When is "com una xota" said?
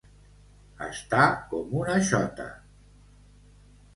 1.51-2.47